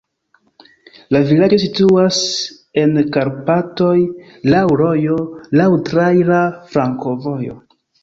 [1.15, 2.17] La vilaĝo situas
[2.85, 3.93] en Karpatoj,
[4.55, 5.21] laŭ rojo,
[5.63, 7.59] laŭ traira flankovojo.